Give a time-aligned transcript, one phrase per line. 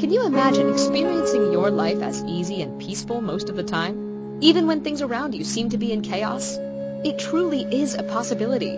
[0.00, 4.38] Can you imagine experiencing your life as easy and peaceful most of the time?
[4.40, 6.56] Even when things around you seem to be in chaos?
[7.04, 8.74] It truly is a possibility.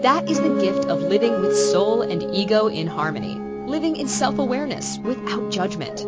[0.00, 4.96] That is the gift of living with soul and ego in harmony, living in self-awareness
[4.96, 6.06] without judgment.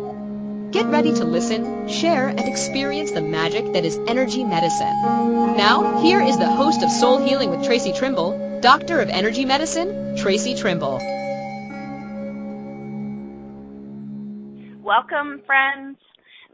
[0.71, 5.55] Get ready to listen, share, and experience the magic that is energy medicine.
[5.55, 10.15] Now, here is the host of Soul Healing with Traci Trimble, Doctor of Energy Medicine,
[10.17, 10.99] Traci Trimble.
[14.95, 15.97] Welcome, friends.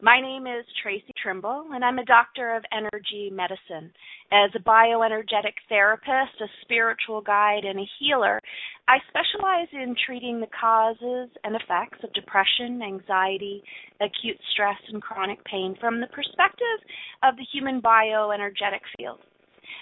[0.02, 3.94] My name is Traci Trimble, and I'm a doctor of energy medicine.
[4.32, 8.41] As a bioenergetic therapist, a spiritual guide, and a healer,
[8.88, 13.62] I specialize in treating the causes and effects of depression, anxiety,
[14.02, 16.82] acute stress, and chronic pain from the perspective
[17.21, 19.20] of the human bioenergetic field.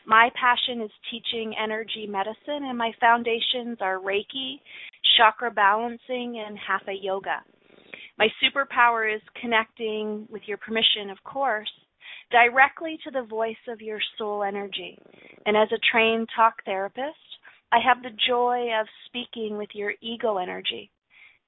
[0.06, 4.60] My passion is teaching energy medicine, and my foundations are Reiki,
[5.16, 7.42] chakra balancing, and Hatha yoga.
[8.20, 11.72] My superpower is connecting, with your permission, of course,
[12.32, 15.00] directly to the voice of your soul energy.
[15.46, 17.16] And as a trained talk therapist,
[17.72, 20.92] I have the joy of speaking with your ego energy.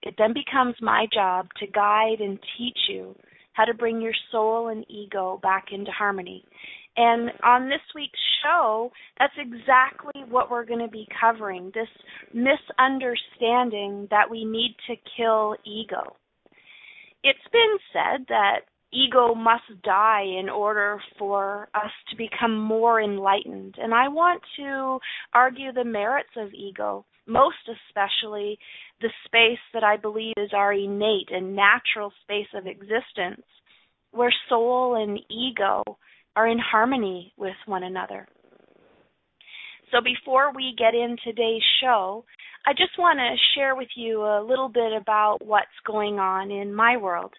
[0.04, 3.18] It then becomes my job to guide and teach you
[3.52, 6.46] how to bring your soul and ego back into harmony.
[6.96, 11.90] And on this week's show, that's exactly what we're going to be covering this
[12.34, 16.16] misunderstanding that we need to kill ego
[17.24, 18.62] it's been said that
[18.94, 23.76] ego must die in order for us to become more enlightened.
[23.82, 25.00] And I want to
[25.34, 28.60] argue the merits of ego, most especially
[29.00, 33.46] the space that I believe is our innate and natural space of existence,
[34.12, 35.84] where soul and ego
[36.36, 38.28] are in harmony with one another.
[39.92, 42.24] So before we get in today's show,
[42.66, 46.74] I just want to share with you a little bit about what's going on in
[46.74, 47.34] my world.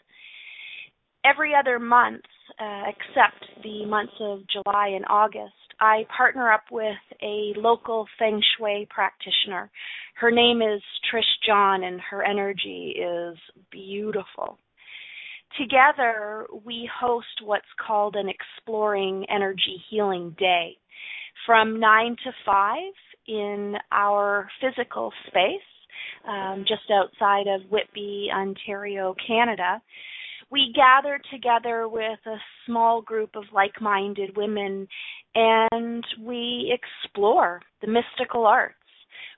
[1.24, 2.22] Every other month,
[2.60, 8.42] uh, except the months of July and August, I partner up with a local feng
[8.56, 9.70] shui practitioner.
[10.16, 10.82] Her name is
[11.12, 13.38] Trish John, and her energy is
[13.70, 14.58] beautiful.
[15.58, 20.76] Together, we host what's called an Exploring Energy Healing Day
[21.46, 22.78] from 9 to 5
[23.26, 25.60] in our physical space
[26.26, 29.80] um, just outside of Whitby, Ontario, Canada.
[30.50, 34.86] We gather together with a small group of like minded women
[35.34, 38.74] and we explore the mystical arts.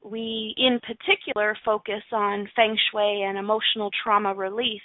[0.05, 4.83] We, in particular, focus on feng shui and emotional trauma release.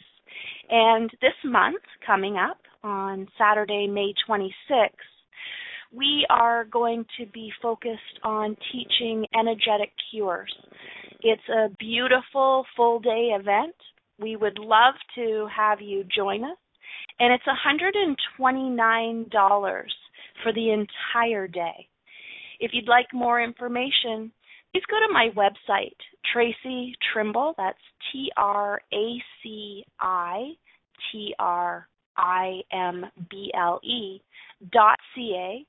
[0.69, 4.89] And this month, coming up on Saturday, May 26th,
[5.91, 10.53] we are going to be focused on teaching energetic cures.
[11.21, 13.75] It's a beautiful full day event.
[14.19, 16.57] We would love to have you join us.
[17.19, 19.85] And it's $129
[20.43, 21.87] for the entire day.
[22.59, 24.31] If you'd like more information,
[24.71, 25.95] please go to my website,
[26.33, 27.77] Traci Trimble, that's
[28.11, 30.51] T R A C I
[31.11, 34.21] T R I M B L E
[34.71, 35.65] dot C A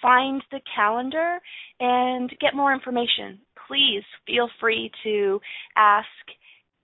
[0.00, 1.38] find the calendar
[1.80, 3.38] and get more information.
[3.66, 5.40] Please feel free to
[5.76, 6.06] ask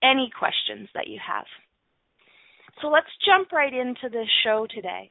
[0.02, 1.46] any questions that you have.
[2.82, 5.10] So let's jump right into the show today.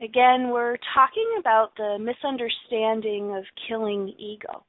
[0.00, 4.64] Again, we're talking about the misunderstanding of killing ego.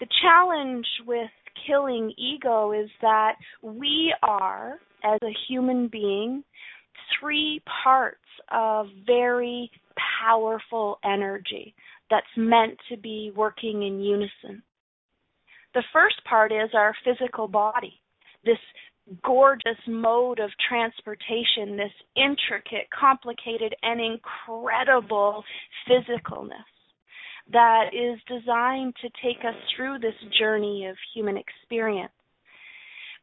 [0.00, 1.30] The challenge with
[1.66, 6.44] killing ego is that we are, as a human being,
[7.18, 8.19] three parts
[8.50, 9.70] of very
[10.22, 11.74] powerful energy
[12.10, 14.62] that's meant to be working in unison.
[15.74, 18.00] The first part is our physical body,
[18.44, 18.58] this
[19.24, 25.44] gorgeous mode of transportation, this intricate, complicated, and incredible
[25.88, 26.66] physicalness
[27.52, 32.12] that is designed to take us through this journey of human experience.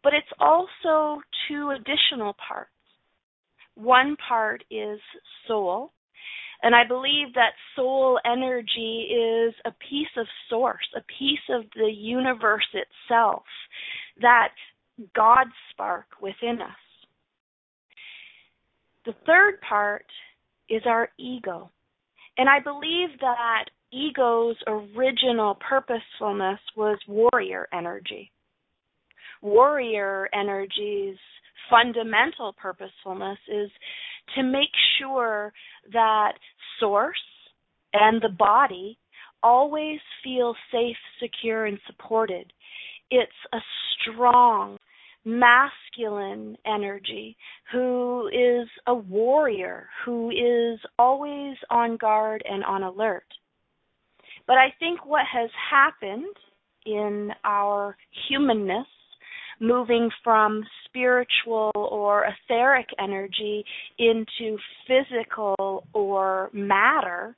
[0.04, 2.72] But it's also two additional parts.
[3.78, 5.00] One part is
[5.48, 5.92] soul,
[6.64, 11.92] and I believe that soul energy is a piece of source, a piece of the
[11.92, 13.44] universe itself,
[14.20, 14.50] that
[15.16, 16.72] God spark within us.
[19.06, 20.06] The third part
[20.70, 21.70] is our ego.
[22.40, 28.32] And I believe that ego's original purposefulness was warrior energy.
[29.44, 31.18] Warrior energy's
[31.70, 33.70] fundamental purposefulness is
[34.36, 34.70] to make
[35.00, 35.54] sure
[35.92, 36.34] that
[36.80, 37.18] source
[37.94, 38.98] and the body
[39.44, 42.52] always feel safe, secure, and supported.
[43.12, 43.60] It's a
[44.02, 44.78] strong,
[45.24, 47.38] masculine energy,
[47.72, 53.26] who is a warrior, who is always on guard and on alert.
[54.46, 56.36] But I think what has happened
[56.86, 57.98] in our
[58.30, 58.88] humanness,
[59.60, 63.64] moving from spiritual or etheric energy
[63.98, 64.58] into
[64.88, 67.36] physical or matter,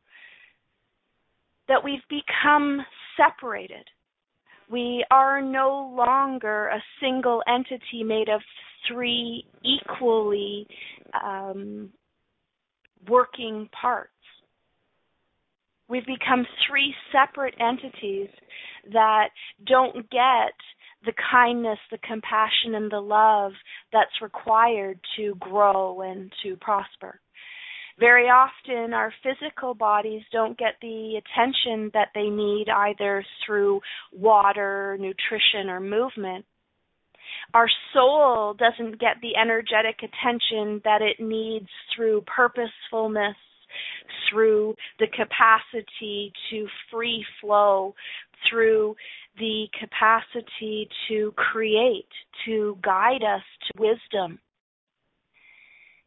[1.68, 2.82] that we've become
[3.16, 3.86] separated
[4.70, 8.42] we are no longer a single entity made of
[8.88, 10.68] three equally
[11.24, 11.90] um,
[13.08, 14.12] working parts.
[15.88, 18.30] We've become three separate entities
[18.94, 19.30] that
[19.66, 20.54] don't get
[21.06, 23.54] the kindness, the compassion, and the love
[23.92, 27.20] that's required to grow and to prosper.
[28.00, 33.82] Very often, our physical bodies don't get the attention that they need either through
[34.14, 36.46] water, nutrition, or movement.
[37.54, 43.36] Our soul doesn't get the energetic attention that it needs through purposefulness,
[44.30, 47.96] through the capacity to free flow,
[48.50, 48.96] through
[49.38, 52.08] the capacity to create,
[52.46, 54.40] to guide us to wisdom.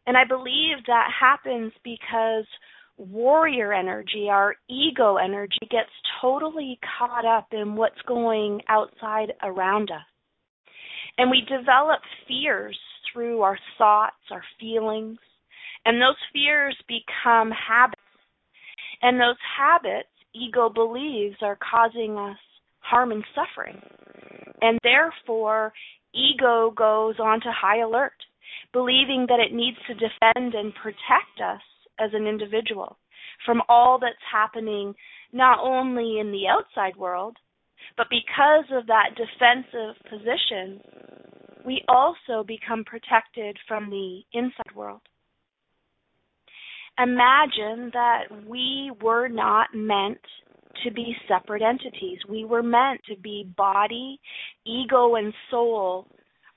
[0.07, 2.45] And I believe that happens because
[2.97, 10.03] warrior energy, our ego energy, gets totally caught up in what's going outside around us.
[11.19, 12.79] And we develop fears
[13.13, 15.19] through our thoughts, our feelings,
[15.85, 18.01] and those fears become habits.
[19.01, 22.39] And those habits, ego believes, are causing us
[22.79, 23.81] harm and suffering.
[24.61, 25.73] And therefore,
[26.15, 28.13] ego goes on to high alert
[28.73, 31.61] believing that it needs to defend and protect us
[31.99, 32.97] as an individual
[33.45, 34.95] from all that's happening
[35.33, 37.37] not only in the outside world,
[37.97, 40.81] but because of that defensive position,
[41.67, 45.01] we also become protected from the inside world.
[46.99, 50.21] Imagine that we were not meant
[50.85, 52.19] to be separate entities.
[52.29, 54.21] We were meant to be body,
[54.67, 56.07] ego, and soul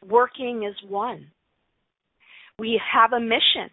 [0.07, 1.27] working as one
[2.57, 3.69] we have a mission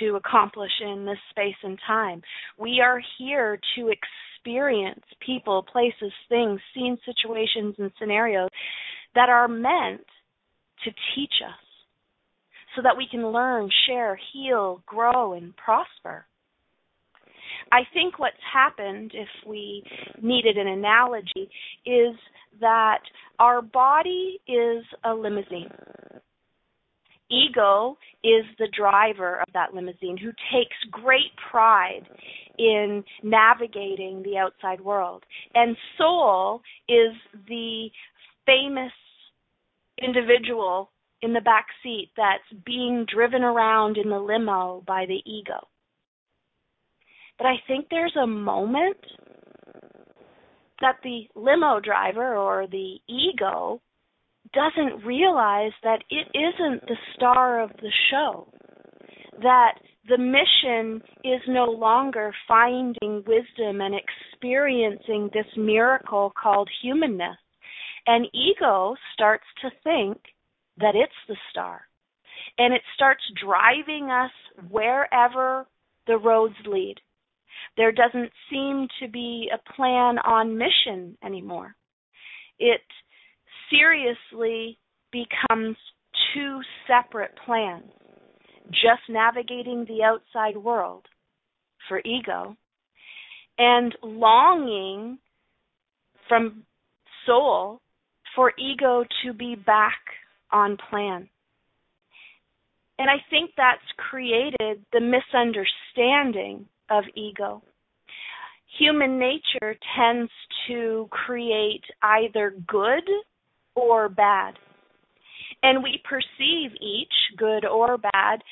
[0.00, 2.22] to accomplish in this space and time.
[2.58, 8.48] We are here to experience people, places, things, scenes, situations, and scenarios
[9.14, 10.04] that are meant
[10.84, 11.64] to teach us
[12.74, 16.26] so that we can learn, share, heal, grow, and prosper.
[17.70, 19.82] I think what's happened, if we
[20.20, 21.48] needed an analogy,
[21.86, 22.16] is
[22.60, 23.00] that
[23.38, 25.70] our body is a limousine
[27.32, 32.02] ego is the driver of that limousine who takes great pride
[32.58, 35.24] in navigating the outside world.
[35.54, 37.12] And soul is
[37.48, 37.88] the
[38.46, 38.92] famous
[40.02, 40.90] individual
[41.22, 45.68] in the back seat that's being driven around in the limo by the ego.
[47.38, 48.98] But I think there's a moment
[50.80, 53.80] that the limo driver or the ego
[54.52, 58.48] doesn't realize that it isn't the star of the show.
[59.40, 59.74] That
[60.08, 67.36] the mission is no longer finding wisdom and experiencing this miracle called humanness.
[68.06, 70.18] And ego starts to think
[70.78, 71.82] that it's the star.
[72.58, 74.30] And it starts driving us
[74.70, 75.66] wherever
[76.06, 76.96] the roads lead.
[77.76, 81.74] There doesn't seem to be a plan on mission anymore.
[82.58, 82.80] It
[83.70, 84.78] seriously
[85.12, 85.76] becomes
[86.34, 87.90] two separate plans
[88.68, 91.06] just navigating the outside world
[91.88, 92.56] for ego
[93.58, 95.18] and longing
[96.28, 96.64] from
[97.26, 97.80] soul
[98.34, 99.98] for ego to be back
[100.52, 101.28] on plan.
[102.98, 107.62] And I think that's created the misunderstanding of ego.
[108.78, 110.30] Human nature tends
[110.68, 113.08] to create either good
[113.74, 114.54] or bad.
[115.62, 118.42] And we perceive each, good or bad,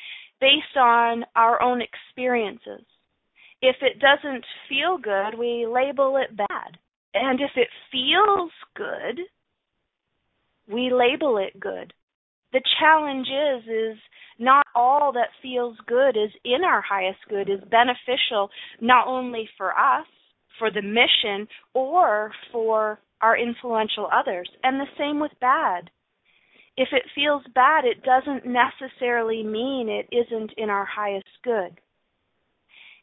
[0.41, 2.85] based on our own experiences.
[3.63, 6.79] If it doesn't feel good, we label it bad.
[7.15, 9.21] And if it feels good,
[10.71, 11.93] we label it good.
[12.53, 13.99] The challenge is is
[14.39, 18.51] not all that feels good is in our highest good is beneficial
[18.81, 20.07] not only for us,
[20.59, 24.49] for the mission or for our influential others.
[24.63, 25.91] And the same with bad.
[26.77, 31.79] If it feels bad, it doesn't necessarily mean it isn't in our highest good.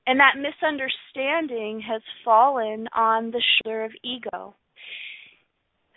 [0.08, 4.56] And that misunderstanding has fallen on the shoulder of ego.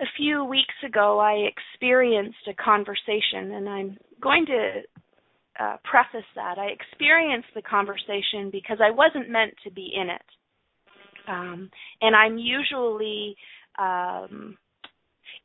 [0.00, 4.80] A few weeks ago, I experienced a conversation, and I'm going to
[5.58, 6.58] uh, preface that.
[6.58, 10.22] I experienced the conversation because I wasn't meant to be in it.
[11.28, 13.36] Um, and I'm usually,
[13.78, 14.56] um,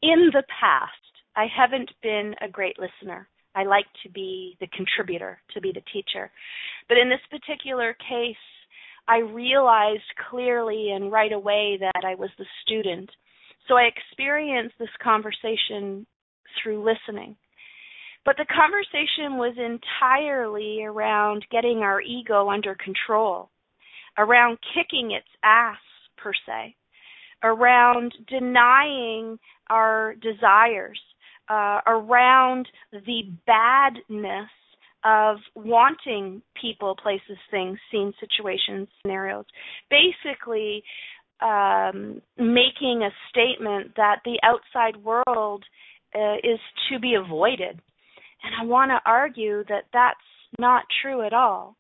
[0.02, 0.92] in the past,
[1.36, 3.28] I haven't been a great listener.
[3.56, 6.32] I like to be the contributor, to be the teacher.
[6.88, 8.36] But in this particular case,
[9.08, 13.10] I realized clearly and right away that I was the student.
[13.68, 16.06] So I experienced this conversation
[16.62, 17.36] through listening.
[18.26, 23.50] But the conversation was entirely around getting our ego under control,
[24.18, 25.78] around kicking its ass,
[26.18, 26.76] per se,
[27.44, 29.38] around denying
[29.70, 31.00] our desires,
[31.50, 34.50] uh, around the badness
[35.04, 39.46] of wanting people, places, things, scenes, situations, scenarios.
[39.92, 40.84] Basically,
[41.42, 45.64] um, making a statement that the outside world
[46.14, 47.80] uh, is to be avoided.
[48.44, 50.20] And I want to argue that that's
[50.60, 51.76] not true at all.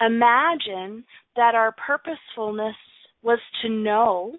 [0.00, 1.04] Imagine
[1.36, 2.76] that our purposefulness
[3.22, 4.36] was to know,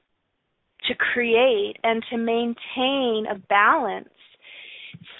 [0.87, 4.09] to create, and to maintain a balance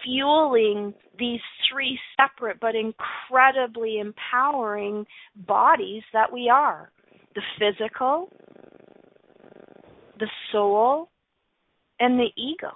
[0.03, 1.39] fueling these
[1.69, 6.91] three separate but incredibly empowering bodies that we are
[7.35, 8.29] the physical,
[10.19, 11.09] the soul,
[11.99, 12.71] and the ego.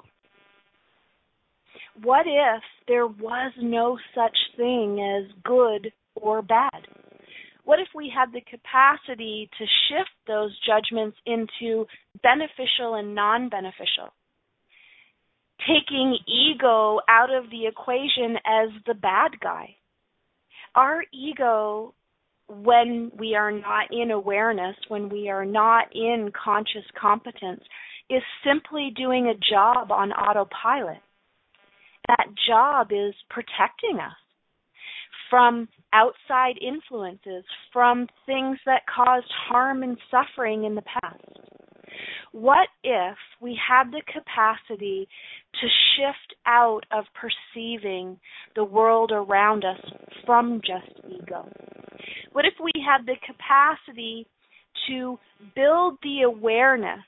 [2.04, 6.88] What if there was no such thing as good or bad?
[7.64, 11.86] What if we had the capacity to shift those judgments into
[12.24, 14.10] beneficial and non beneficial?
[15.68, 19.76] taking ego out of the equation as the bad guy.
[20.76, 21.94] Our ego,
[22.52, 27.64] when we are not in awareness, when we are not in conscious competence,
[28.10, 31.00] is simply doing a job on autopilot.
[32.08, 34.14] That job is protecting us
[35.30, 41.61] from outside influences, from things that caused harm and suffering in the past.
[42.32, 45.08] What if we had the capacity
[45.60, 48.20] to shift out of perceiving
[48.56, 49.80] the world around us
[50.26, 51.50] from just ego?
[52.32, 54.28] What if we had the capacity
[54.88, 55.20] to
[55.56, 57.04] build the awareness,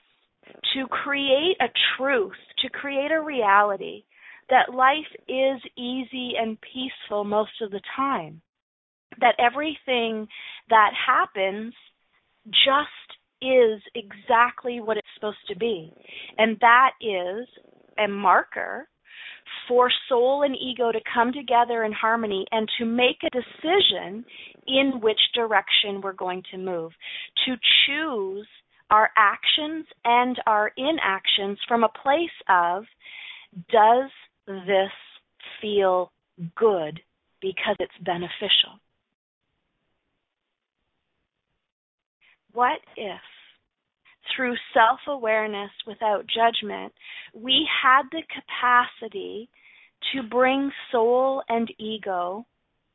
[0.74, 4.04] to create a truth, to create a reality
[4.50, 8.42] that life is easy and peaceful most of the time?
[9.20, 10.28] That everything
[10.68, 11.72] that happens
[12.46, 15.92] just is exactly what it's supposed to be.
[16.38, 17.46] And that is
[17.98, 18.88] a marker
[19.68, 24.24] for soul and ego to come together in harmony and to make a decision
[24.66, 26.92] in which direction we're going to move,
[27.46, 27.54] to
[27.86, 28.46] choose
[28.90, 32.84] our actions and our inactions from a place of
[33.70, 34.10] does
[34.46, 34.90] this
[35.60, 36.10] feel
[36.56, 37.00] good
[37.40, 38.78] because it's beneficial?
[42.52, 43.20] What if
[44.34, 46.92] through self awareness without judgment,
[47.34, 49.48] we had the capacity
[50.12, 52.46] to bring soul and ego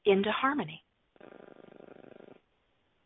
[0.06, 0.84] into harmony.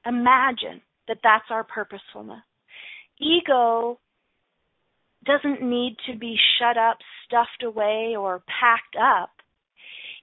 [0.06, 2.44] Imagine that that's our purposefulness.
[3.20, 4.00] Ego
[5.26, 9.30] doesn't need to be shut up, stuffed away, or packed up.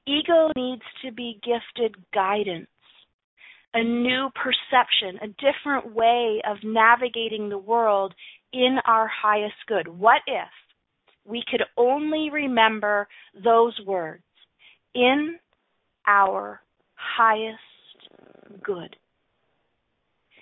[0.06, 2.68] Ego needs to be gifted guidance
[3.74, 8.14] a new perception, a different way of navigating the world
[8.52, 9.86] in our highest good.
[9.86, 10.48] What if
[11.24, 13.06] we could only remember
[13.44, 14.24] those words
[14.94, 15.36] in
[16.06, 16.60] our
[16.94, 17.58] highest
[18.62, 18.96] good?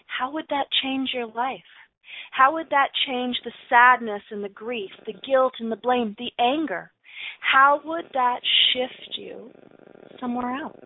[0.06, 1.60] How would that change your life?
[2.30, 6.32] How would that change the sadness and the grief, the guilt and the blame, the
[6.38, 6.90] anger?
[7.40, 8.40] How would that
[8.72, 9.50] shift you
[10.20, 10.76] somewhere else?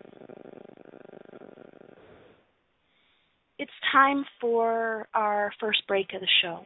[3.59, 6.64] It's time for our first break of the show.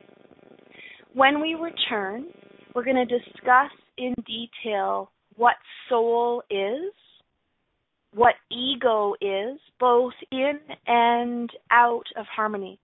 [1.15, 2.27] When we return,
[2.75, 5.57] we're going to discuss in detail what
[5.89, 6.93] soul is,
[8.13, 12.79] what ego is, both in and out of harmony.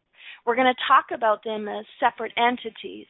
[0.45, 3.07] We're going to talk about them as separate entities,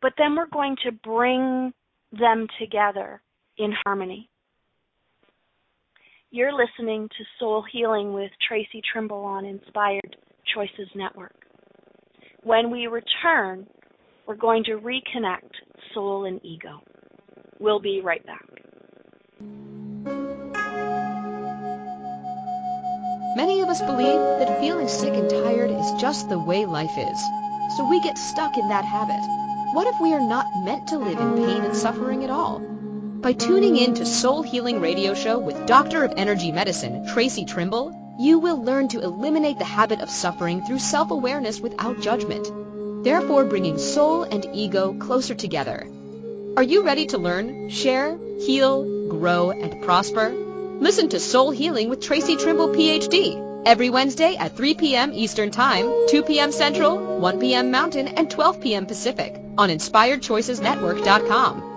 [0.00, 1.72] but then we're going to bring
[2.12, 3.20] them together
[3.58, 4.28] in harmony.
[6.36, 10.16] You're listening to Soul Healing with Traci Trimble on Inspired
[10.54, 11.32] Choices Network.
[12.42, 13.66] When we return,
[14.26, 15.48] we're going to reconnect
[15.94, 16.82] soul and ego.
[17.58, 18.44] We'll be right back.
[23.34, 27.18] Many of us believe that feeling sick and tired is just the way life is.
[27.78, 29.24] So we get stuck in that habit.
[29.74, 32.24] What if we are not meant to live in pain and suffering?
[32.24, 32.75] at all.
[33.20, 37.92] By tuning in to Soul Healing Radio Show with Doctor of Energy Medicine, Traci Trimble,
[38.20, 42.48] you will learn to eliminate the habit of suffering through self-awareness without judgment,
[43.04, 45.86] therefore bringing soul and ego closer together.
[46.56, 50.30] Are you ready to learn, share, heal, grow, and prosper?
[50.30, 55.12] Listen to Soul Healing with Traci Trimble, PhD, every Wednesday at 3 p.m.
[55.12, 56.52] Eastern Time, 2 p.m.
[56.52, 57.70] Central, 1 p.m.
[57.70, 58.86] Mountain, and 12 p.m.
[58.86, 61.75] Pacific on InspiredChoicesNetwork.com.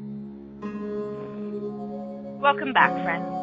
[2.42, 3.37] Welcome back, friends.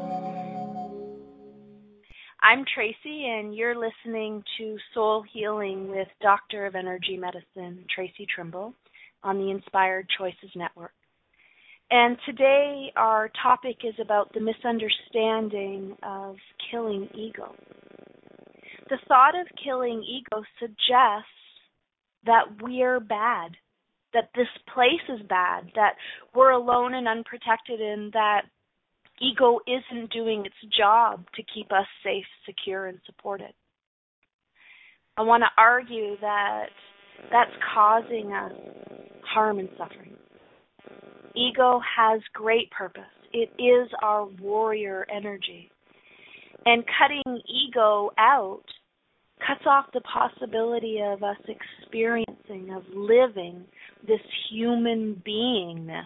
[2.45, 8.75] I'm Traci, and you're listening to Soul Healing with Doctor of Energy Medicine, Traci Trimble,
[9.23, 10.93] on the Inspired Choices Network.
[11.91, 16.37] And today our topic is about the misunderstanding of
[16.71, 17.55] killing ego.
[18.91, 21.31] The thought of killing ego suggests
[22.27, 23.53] that we're bad,
[24.13, 25.95] that this place is bad, that
[26.35, 28.43] we're alone and unprotected, and that
[29.21, 33.53] ego isn't doing its job to keep us safe, secure, and supported.
[35.17, 36.67] I want to argue that
[37.31, 38.53] that's causing us
[39.25, 40.17] harm and suffering.
[41.37, 43.03] Ego has great purpose.
[43.33, 45.71] It is our warrior energy.
[46.67, 48.65] And cutting ego out
[49.47, 53.65] cuts off the possibility of us experiencing, of living
[54.07, 56.05] this human beingness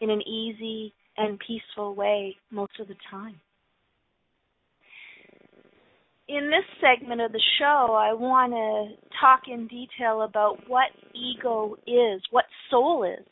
[0.00, 3.40] in an easy and peaceful way most of the time.
[6.28, 11.76] In this segment of the show, I want to talk in detail about what ego
[11.86, 13.24] is, what soul is,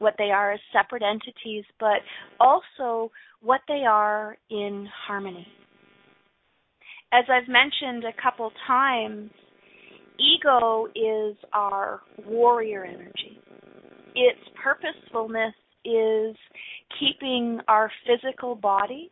[0.00, 2.00] what they are as separate entities, but
[2.40, 5.46] also what they are in harmony.
[7.12, 9.30] As I've mentioned a couple times,
[10.18, 13.38] ego is our warrior energy.
[14.14, 16.36] Its purposefulness is
[16.98, 19.10] keeping our physical body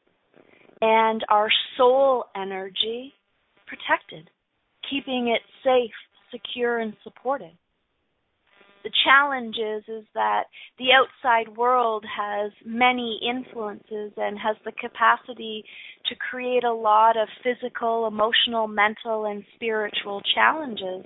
[0.80, 3.12] and our soul energy
[3.66, 4.30] protected,
[4.88, 5.92] keeping it safe,
[6.30, 7.52] secure, and supported.
[8.84, 10.44] The challenge is, is that
[10.78, 15.64] the outside world has many influences and has the capacity
[16.06, 21.04] to create a lot of physical, emotional, mental, and spiritual challenges.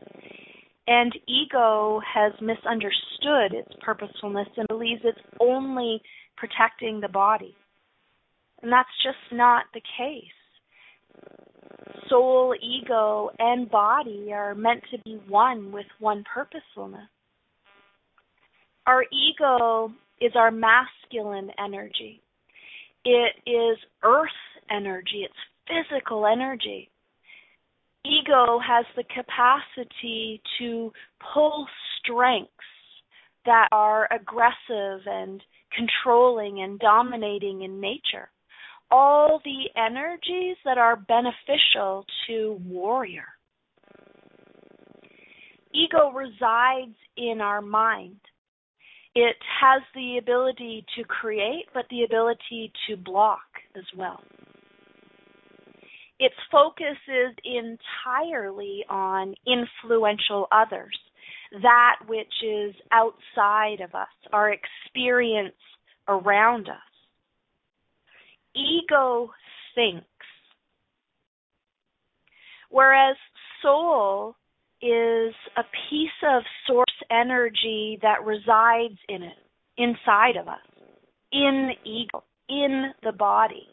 [0.86, 6.02] And ego has misunderstood its purposefulness and believes it's only
[6.36, 7.54] protecting the body.
[8.62, 10.24] And that's just not the case.
[12.08, 17.08] Soul, ego, and body are meant to be one with one purposefulness.
[18.86, 22.20] Our ego is our masculine energy.
[23.04, 24.28] It is earth
[24.70, 25.34] energy, it's
[25.66, 26.88] physical energy.
[28.04, 30.92] Ego has the capacity to
[31.32, 31.66] pull
[31.98, 32.50] strengths
[33.44, 35.42] that are aggressive and
[35.76, 38.28] controlling and dominating in nature.
[38.90, 43.24] All the energies that are beneficial to warrior.
[45.74, 48.16] Ego resides in our mind.
[49.14, 53.40] It has the ability to create, but the ability to block
[53.76, 54.20] as well.
[56.18, 60.96] Its focus is entirely on influential others
[61.60, 65.54] that which is outside of us, our experience
[66.08, 66.76] around us.
[68.54, 69.30] Ego
[69.74, 70.06] thinks,
[72.70, 73.16] whereas
[73.62, 74.34] soul
[74.82, 79.38] is a piece of source energy that resides in it,
[79.78, 80.58] inside of us,
[81.32, 83.68] in ego, in the body.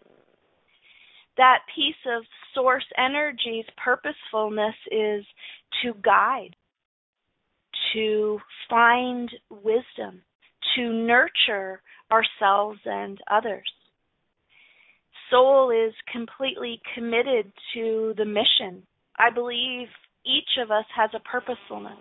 [1.37, 5.25] That piece of source energy's purposefulness is
[5.81, 6.55] to guide,
[7.93, 10.21] to find wisdom,
[10.75, 13.69] to nurture ourselves and others.
[15.29, 18.83] Soul is completely committed to the mission.
[19.17, 19.87] I believe
[20.25, 21.97] each of us has a purposefulness.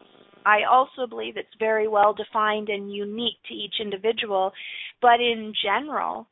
[0.47, 4.53] I also believe it's very well defined and unique to each individual,
[5.03, 6.27] but in general,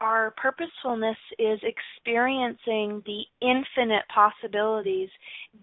[0.00, 5.08] our purposefulness is experiencing the infinite possibilities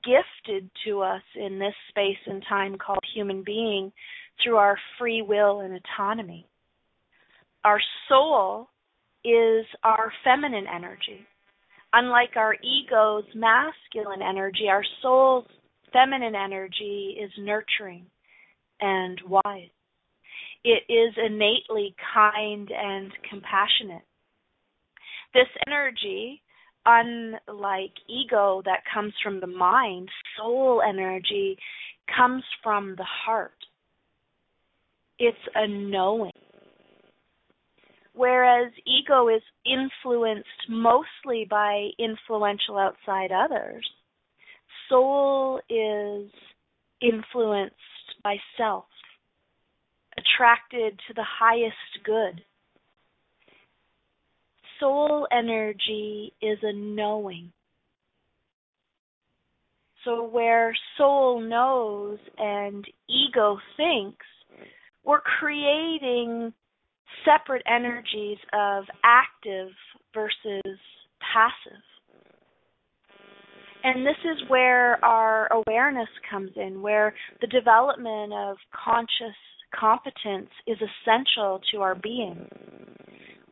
[0.04, 3.91] gifted to us in this space and time called human being
[4.43, 6.48] through our free will and autonomy.
[7.63, 8.69] Our soul
[9.24, 11.26] is our feminine energy.
[11.93, 15.45] Unlike our ego's masculine energy, our soul's
[15.93, 18.06] feminine energy is nurturing
[18.82, 19.69] and wise.
[20.63, 24.04] It is innately kind and compassionate.
[25.36, 26.41] This energy,
[26.86, 31.58] unlike ego that comes from the mind, soul energy
[32.15, 33.52] comes from the heart.
[35.19, 36.32] It's a knowing.
[38.13, 43.86] Whereas ego is influenced mostly by influential outside others,
[44.88, 46.32] soul is
[47.02, 47.76] influenced
[48.24, 48.86] by self,
[50.17, 52.41] attracted to the highest good.
[54.80, 57.52] Soul energy is a knowing.
[60.04, 64.26] So, where soul knows and ego thinks,
[65.04, 66.54] we're creating
[67.24, 69.70] separate energies of active
[70.14, 70.80] versus
[71.34, 71.82] passive.
[73.84, 79.36] And this is where our awareness comes in, where the development of conscious
[79.80, 82.48] competence is essential to our being.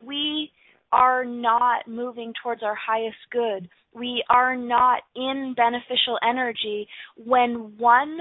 [0.04, 0.50] We
[0.94, 3.68] are not moving towards our highest good.
[3.92, 8.18] We are not in beneficial energy when one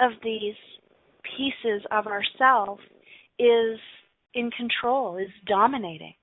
[0.00, 0.54] of these
[1.36, 2.80] pieces of ourself
[3.38, 3.78] is
[4.34, 6.14] in control, is dominating.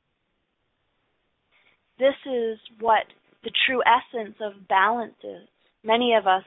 [1.98, 3.06] This is what
[3.44, 5.48] the true essence of balance is.
[5.84, 6.44] Many of us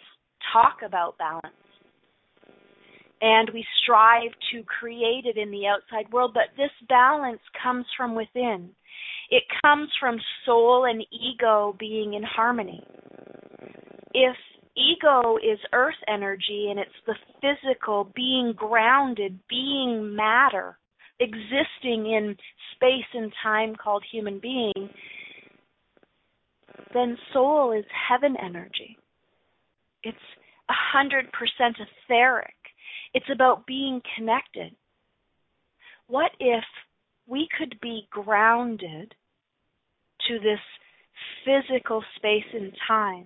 [0.53, 1.55] talk about balance
[3.20, 8.14] and we strive to create it in the outside world, but this balance comes from
[8.14, 8.70] within.
[9.31, 12.83] It comes from soul and ego being in harmony.
[14.14, 14.37] If
[14.76, 20.78] ego is earth energy and it's the physical, being grounded, being matter,
[21.20, 22.37] existing in
[22.74, 24.88] space and time called human being,
[26.94, 28.96] then soul is heaven energy.
[30.04, 30.16] It's
[30.70, 32.54] a hundred percent etheric.
[33.18, 34.76] It's about being connected.
[36.07, 36.62] What if
[37.26, 39.12] we could be grounded
[40.28, 40.61] to this
[41.44, 43.24] physical space and time,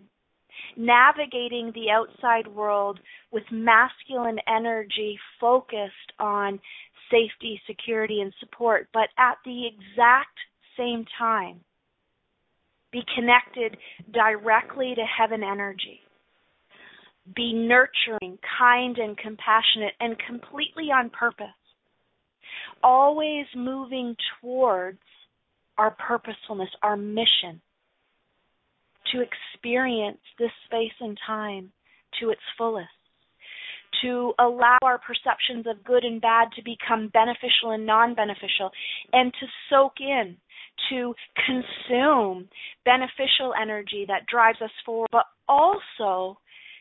[0.78, 3.00] navigating the outside world
[3.33, 6.59] with masculine energy focused on
[7.11, 10.38] safety, security, and support, but at the exact
[10.74, 11.61] same time,
[12.92, 13.76] be connected
[14.11, 16.00] directly to heaven energy.
[17.35, 21.46] Be nurturing, kind, and compassionate, and completely on purpose.
[22.82, 24.98] Always moving towards
[25.78, 27.61] our purposefulness, our mission
[29.12, 31.72] to experience this space and time
[32.20, 32.88] to its fullest
[34.02, 38.70] to allow our perceptions of good and bad to become beneficial and non beneficial,
[39.12, 40.37] and to soak in,
[40.90, 41.14] to
[41.46, 42.48] consume
[42.85, 46.38] beneficial energy that drives us forward, but also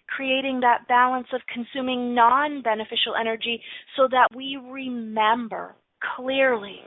[0.07, 3.61] creating that balance of consuming non beneficial energy
[3.95, 5.75] so that we remember
[6.15, 6.79] clearly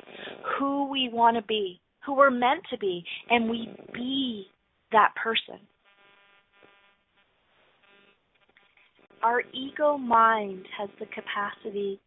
[0.58, 4.46] who we want to be, who we're meant to be, and we be
[4.92, 5.60] that person.
[9.22, 11.98] Our ego mind has the capacity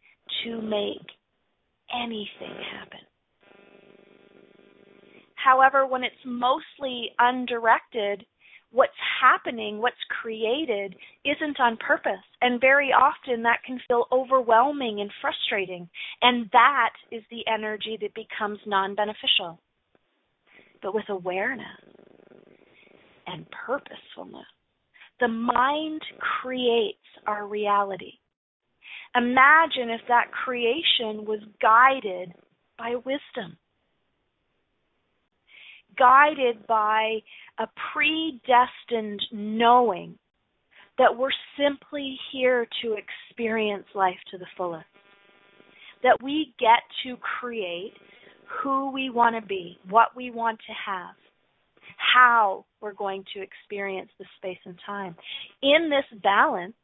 [0.44, 1.06] to make
[1.92, 3.00] anything happen.
[5.34, 8.24] However, when it's mostly undirected,
[8.70, 12.24] what's happening, what's created, isn't on purpose.
[12.40, 15.88] And very often that can feel overwhelming and frustrating.
[16.22, 19.60] And that is the energy that becomes non beneficial.
[20.82, 21.66] But with awareness
[23.26, 24.46] and purposefulness,
[25.20, 26.02] the mind
[26.40, 28.12] creates our reality.
[29.16, 32.32] Imagine if that creation was guided
[32.78, 33.56] by wisdom,
[35.98, 37.18] guided by
[37.58, 40.16] a predestined knowing
[40.98, 44.86] that we're simply here to experience life to the fullest,
[46.02, 47.92] that we get to create
[48.62, 51.14] who we want to be, what we want to have,
[51.96, 55.14] how we're going to experience the space and time.
[55.62, 56.74] In this balance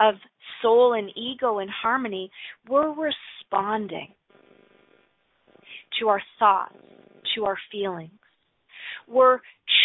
[0.00, 0.14] of
[0.60, 2.30] soul and ego in harmony,
[2.68, 4.14] we're responding
[6.00, 6.74] to our thoughts,
[7.34, 8.10] to our feelings.
[9.12, 9.40] We're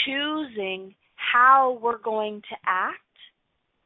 [0.05, 2.97] choosing how we're going to act,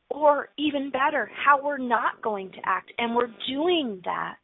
[0.10, 2.92] or even better, how we're not going to act.
[2.98, 4.36] And we're doing that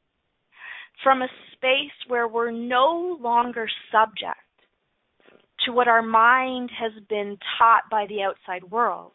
[1.03, 4.37] from a space where we're no longer subject
[5.65, 9.11] to what our mind has been taught by the outside world,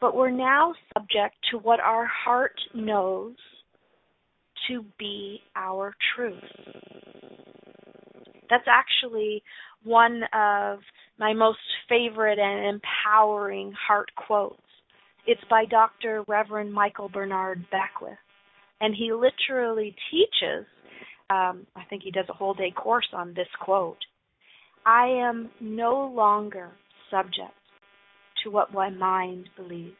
[0.00, 3.34] but we're now subject to what our heart knows
[4.68, 6.42] to be our truth.
[8.48, 9.42] That's actually
[9.84, 10.78] one of
[11.18, 14.60] my most favorite and empowering heart quotes.
[15.26, 16.24] It's by Dr.
[16.26, 18.18] Reverend Michael Bernard Beckwith.
[18.80, 20.66] And he literally teaches,
[21.30, 23.98] um, I think he does a whole day course on this quote
[24.84, 26.70] I am no longer
[27.10, 27.54] subject
[28.42, 29.94] to what my mind believes.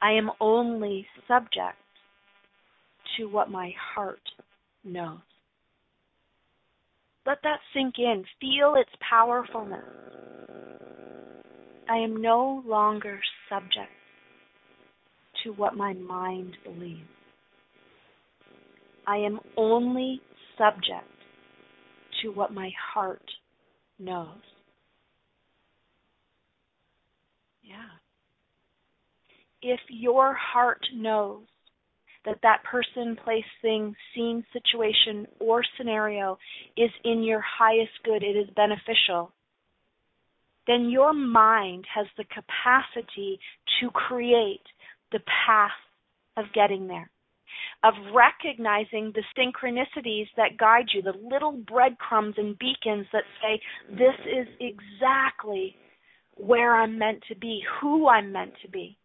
[0.00, 1.76] I am only subject
[3.18, 4.22] to what my heart
[4.84, 5.18] knows.
[7.26, 8.24] Let that sink in.
[8.40, 9.84] Feel its powerfulness.
[11.88, 13.90] I am no longer subject
[15.44, 17.00] to what my mind believes.
[19.06, 20.20] I am only
[20.56, 21.08] subject
[22.22, 23.22] to what my heart
[23.98, 24.40] knows.
[27.62, 27.76] Yeah.
[29.60, 31.42] If your heart knows
[32.24, 36.38] that that person, place, thing, scene, situation, or scenario
[36.76, 39.32] is in your highest good, it is beneficial,
[40.66, 43.38] then your mind has the capacity
[43.80, 44.62] to create
[45.10, 45.70] the path
[46.36, 47.10] of getting there,
[47.82, 54.14] of recognizing the synchronicities that guide you, the little breadcrumbs and beacons that say, this
[54.24, 55.74] is exactly
[56.36, 58.96] where I'm meant to be, who I'm meant to be.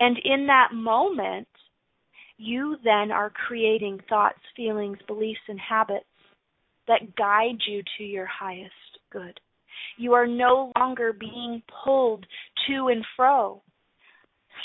[0.00, 1.48] And in that moment,
[2.38, 6.04] you then are creating thoughts, feelings, beliefs, and habits
[6.88, 8.72] that guide you to your highest
[9.10, 9.38] good.
[9.98, 12.26] You are no longer being pulled
[12.66, 13.62] to and fro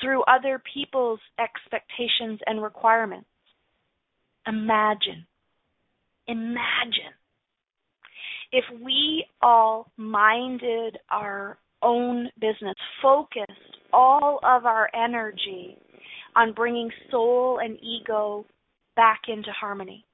[0.02, 3.28] through other people's expectations and requirements.
[4.48, 5.26] Imagine,
[6.28, 7.14] imagine
[8.52, 13.52] if we all minded our own business, focused
[13.94, 15.78] all of our energy
[16.36, 18.46] on bringing soul and ego
[18.96, 20.06] back into harmony.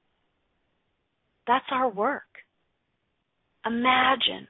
[1.47, 2.23] That's our work.
[3.65, 4.47] Imagine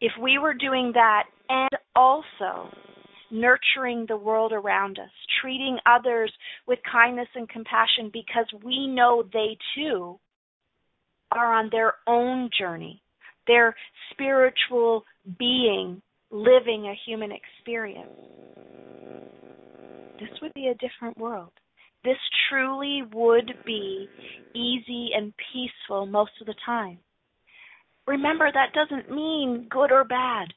[0.00, 2.70] if we were doing that and also
[3.30, 6.32] nurturing the world around us, treating others
[6.66, 10.18] with kindness and compassion because we know they too
[11.32, 13.02] are on their own journey,
[13.46, 13.74] their
[14.12, 15.04] spiritual
[15.38, 18.10] being living a human experience
[20.18, 21.52] this would be a different world.
[22.04, 22.16] This
[22.48, 24.08] truly would be
[24.54, 26.98] easy and peaceful most of the time.
[28.06, 30.48] Remember, that doesn't mean good or bad.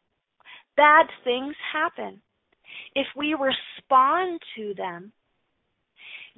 [0.77, 2.21] Bad things happen.
[2.95, 5.11] If we respond to them,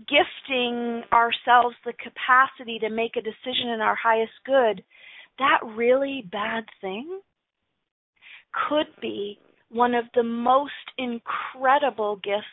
[0.07, 4.83] gifting ourselves the capacity to make a decision in our highest good,
[5.39, 7.19] that really bad thing
[8.69, 9.37] could be
[9.69, 12.45] one of the most incredible gifts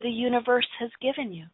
[0.00, 1.46] the universe has given you.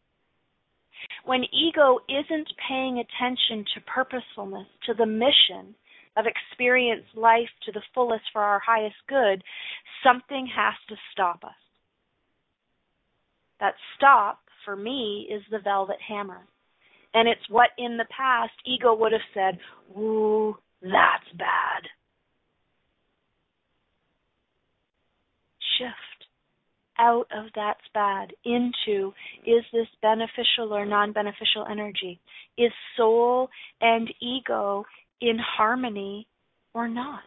[1.25, 5.75] When ego isn't paying attention to purposefulness, to the mission
[6.17, 9.43] of experience life to the fullest for our highest good,
[10.03, 11.51] something has to stop us.
[13.61, 16.47] That stop, for me, is the velvet hammer.
[17.15, 19.59] And it's what in the past ego would have said,
[19.97, 21.83] Ooh, that's bad.
[25.79, 26.16] Shift
[26.99, 29.13] out of that's bad into
[29.47, 32.21] is this beneficial or non beneficial energy?
[32.57, 33.49] Is soul
[33.81, 34.85] and ego
[35.21, 36.27] in harmony
[36.75, 37.21] or not?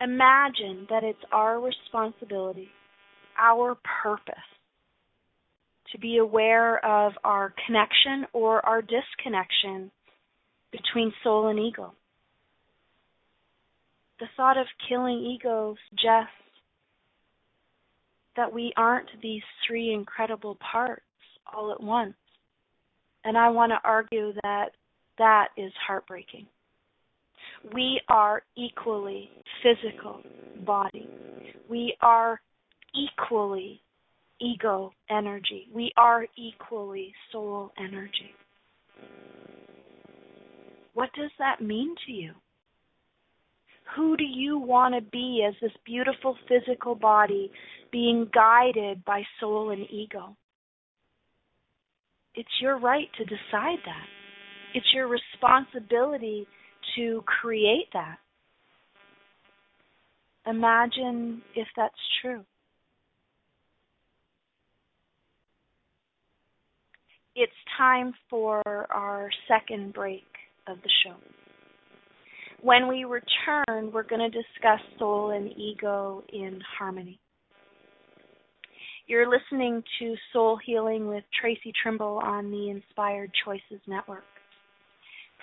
[0.00, 2.68] Imagine that it's our responsibility,
[3.38, 4.34] our purpose,
[5.92, 9.90] to be aware of our connection or our disconnection
[10.70, 11.94] between soul and ego
[14.18, 16.32] the thought of killing ego suggests
[18.36, 21.02] that we aren't these three incredible parts
[21.52, 22.14] all at once.
[23.24, 24.70] And I want to argue that
[25.18, 26.46] that is heartbreaking.
[27.74, 29.30] We are equally
[29.62, 30.20] physical
[30.64, 31.08] body.
[31.68, 32.40] We are
[32.94, 33.80] equally
[34.40, 35.68] ego energy.
[35.72, 38.34] We are equally soul energy.
[40.94, 42.32] What does that mean to you?
[43.94, 47.50] Who do you want to be as this beautiful physical body
[47.92, 50.36] being guided by soul and ego?
[52.34, 54.06] It's your right to decide that.
[54.74, 56.46] It's your responsibility
[56.96, 58.18] to create that.
[60.46, 62.44] Imagine if that's true.
[67.34, 70.24] It's time for our second break
[70.66, 71.16] of the show.
[72.66, 77.20] When we return, we're going to discuss soul and ego in harmony.
[79.06, 84.24] You're listening to Soul Healing with Traci Trimble on the Inspired Choices Network.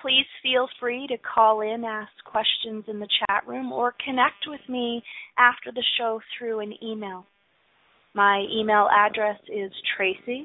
[0.01, 4.59] Please feel free to call in, ask questions in the chat room, or connect with
[4.67, 5.01] me
[5.37, 7.25] after the show through an email.
[8.13, 10.41] My email address is traci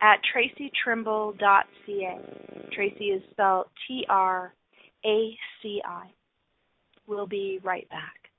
[0.00, 2.18] at tracitrimble.ca.
[2.74, 4.54] Traci is spelled T R
[5.06, 6.06] A C I.
[7.06, 8.30] We'll be right back.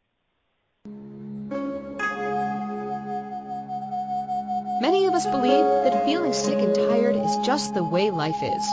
[4.82, 8.66] Many of us believe that feeling sick and tired is just the way life is,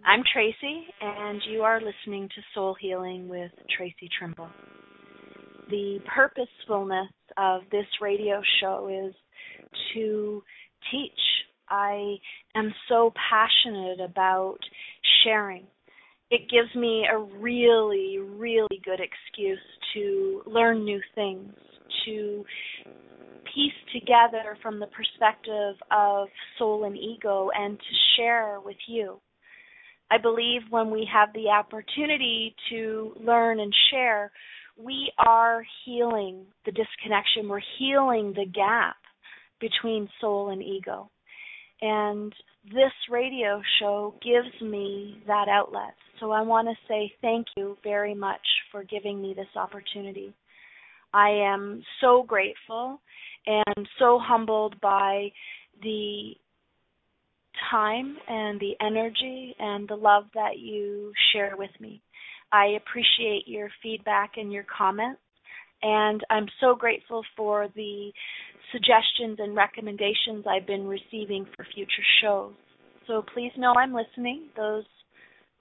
[0.05, 4.49] I'm Traci, and you are listening to Soul Healing with Traci Trimble.
[5.69, 9.15] The purposefulness of this radio show is
[9.93, 10.43] to
[10.91, 11.11] teach.
[11.69, 12.15] I
[12.57, 14.57] am so passionate about
[15.23, 15.65] sharing.
[16.29, 19.57] It gives me a really, really good excuse
[19.93, 21.53] to learn new things,
[22.05, 22.43] to
[23.53, 29.19] piece together from the perspective of soul and ego and to share with you.
[30.11, 34.31] I believe when we have the opportunity to learn and share,
[34.77, 37.47] we are healing the disconnection.
[37.47, 38.95] We're healing the gap
[39.59, 41.09] between soul and ego.
[41.81, 42.33] And
[42.65, 45.95] this radio show gives me that outlet.
[46.19, 50.33] So I want to say thank you very much for giving me this opportunity.
[51.13, 52.99] I am so grateful
[53.45, 55.32] and so humbled by
[55.82, 56.34] the
[57.71, 62.01] time and the energy and the love that you share with me.
[62.51, 65.21] I appreciate your feedback and your comments,
[65.82, 68.12] and I'm so grateful for the
[68.71, 72.53] suggestions and recommendations I've been receiving for future shows.
[73.08, 74.49] So please know I'm listening.
[74.56, 74.86] Those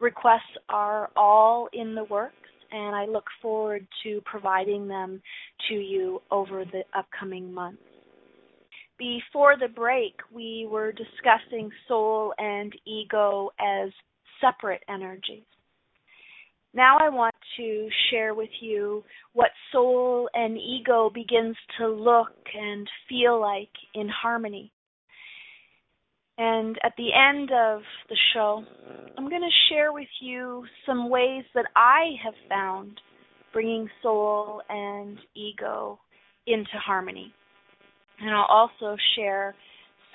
[0.01, 2.35] requests are all in the works,
[2.73, 5.23] and I look forward to providing them
[5.69, 7.83] to you over the upcoming months.
[8.99, 13.91] Before the break, we were discussing soul and ego as
[14.41, 15.45] separate energies.
[16.75, 19.05] Now I want to share with you
[19.35, 24.73] what soul and ego begins to look and feel like in harmony.
[26.39, 28.65] And at the end of the show,
[29.17, 32.99] I'm going to share with you some ways that I have found
[33.53, 35.99] bringing soul and ego
[36.47, 37.33] into harmony.
[38.21, 39.55] And I'll also share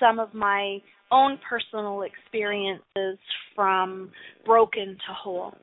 [0.00, 0.78] some of my
[1.10, 3.18] own personal experiences
[3.54, 4.10] from
[4.44, 5.54] broken to whole.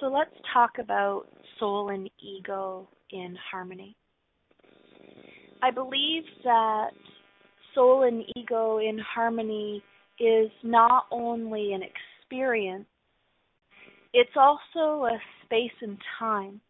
[0.00, 1.24] So let's talk about
[1.60, 3.94] soul and ego in harmony.
[5.62, 6.90] I believe that
[7.74, 9.82] soul and ego in harmony
[10.18, 12.86] is not only an experience,
[14.12, 16.60] it's also a space and time.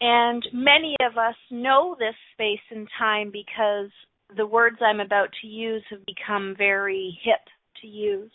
[0.00, 3.90] And many of us know this space and time because
[4.36, 7.40] the words I'm about to use have become very hip
[7.82, 8.30] to use.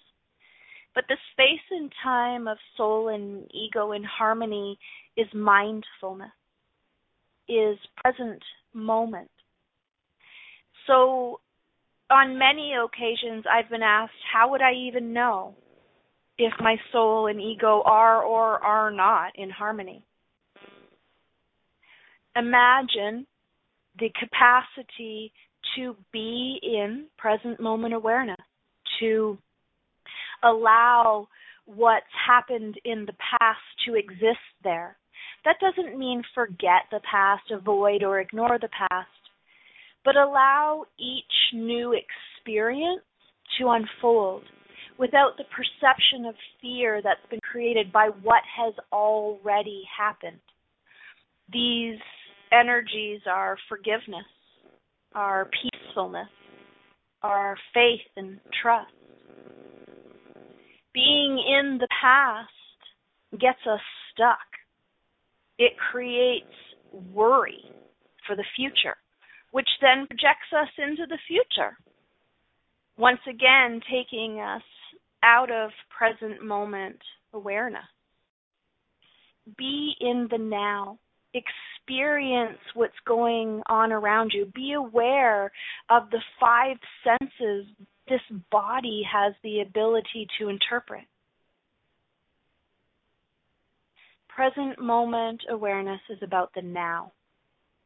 [0.93, 4.77] But the space and time of soul and ego in harmony
[5.17, 6.32] is mindfulness,
[7.49, 8.41] is present
[8.73, 9.30] moment.
[10.88, 11.39] So
[12.10, 15.56] on many occasions I've been asked, how would I even know
[16.38, 20.03] if my soul and ego are or are not in harmony?
[22.36, 23.26] Imagine
[23.97, 25.32] the capacity
[25.76, 28.36] to be in present moment awareness,
[28.99, 29.38] to
[30.43, 31.28] allow
[31.66, 34.97] what's happened in the past to exist there.
[35.45, 39.08] That doesn't mean forget the past, avoid or ignore the past,
[40.06, 43.01] but allow each new experience
[43.60, 44.43] to unfold
[44.97, 50.39] without the perception of fear that's been created by what has already happened.
[51.51, 51.99] These
[52.51, 54.26] energies are forgiveness,
[55.14, 56.30] are peacefulness,
[57.22, 58.91] are faith and trust.
[60.93, 62.49] Being in the past
[63.32, 63.82] gets us
[64.14, 64.38] stuck.
[65.58, 66.45] It creates
[67.14, 67.64] worry
[68.28, 68.95] for the future,
[69.56, 71.78] which then projects us into the future.
[72.97, 74.62] Once again, taking us
[75.24, 76.99] out of present moment
[77.34, 77.86] awareness.
[79.58, 80.99] Be in the now.
[81.34, 84.51] Experience what's going on around you.
[84.53, 85.49] Be aware
[85.89, 86.76] of the five
[87.06, 87.66] senses
[88.10, 88.20] this
[88.51, 91.06] body has the ability to interpret.
[94.28, 97.14] Present moment awareness is about the now.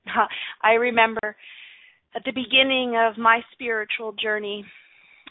[0.63, 1.35] I remember
[2.15, 4.65] at the beginning of my spiritual journey,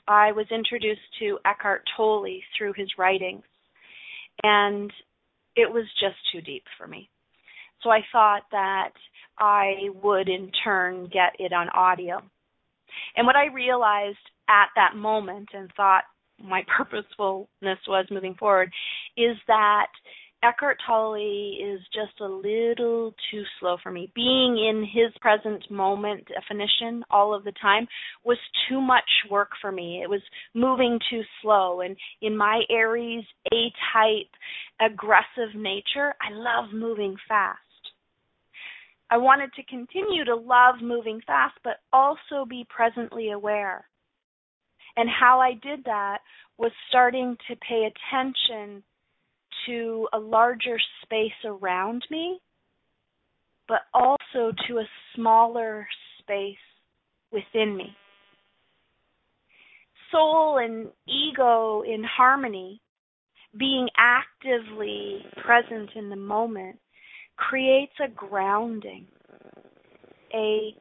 [0.06, 3.42] I was introduced to Eckhart Tolle through his writings,
[4.42, 4.90] and
[5.56, 7.10] it was just too deep for me.
[7.82, 8.92] So I thought that
[9.38, 12.20] I would in turn get it on audio.
[13.16, 14.16] And what I realized
[14.48, 16.04] at that moment and thought
[16.42, 18.72] my purposefulness was moving forward
[19.16, 19.88] is that
[20.40, 24.12] Eckhart Tolle is just a little too slow for me.
[24.14, 27.88] Being in his present moment definition all of the time
[28.24, 30.00] was too much work for me.
[30.02, 30.22] It was
[30.54, 31.80] moving too slow.
[31.80, 34.30] And in my Aries A type
[34.80, 37.58] aggressive nature, I love moving fast.
[39.10, 43.88] I wanted to continue to love moving fast, but also be presently aware.
[44.96, 46.18] And how I did that
[46.58, 48.84] was starting to pay attention
[49.68, 52.40] to a larger space around me,
[53.68, 55.86] but also to a smaller
[56.18, 56.56] space
[57.30, 57.94] within me.
[60.10, 62.80] Soul and ego in harmony,
[63.58, 66.78] being actively present in the moment,
[67.36, 69.06] creates a grounding,
[70.34, 70.74] a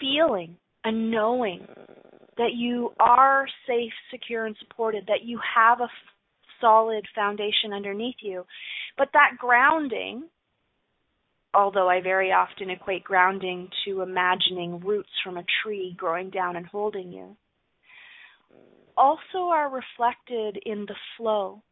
[0.00, 1.66] feeling, a knowing
[2.38, 5.88] that you are safe, secure, and supported, that you have a
[6.62, 8.46] solid foundation underneath you.
[8.96, 10.28] But that grounding,
[11.52, 16.66] although I very often equate grounding to imagining roots from a tree growing down and
[16.66, 17.36] holding you,
[18.96, 21.62] also are reflected in the flow.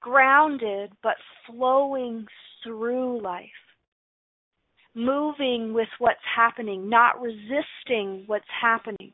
[0.00, 1.16] Grounded but
[1.46, 2.26] flowing
[2.62, 3.48] through life.
[4.94, 9.12] Moving with what's happening, not resisting what's happening.